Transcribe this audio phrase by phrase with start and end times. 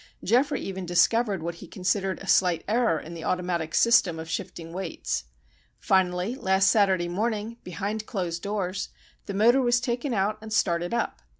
[0.23, 4.73] Geoffrey even discovered what he considered a slight error in the automatic system of shifting
[4.73, 5.25] weights.
[5.79, 8.89] Finally, last Saturday morning, behind closed doors,
[9.27, 11.21] the motor was taken out and started up.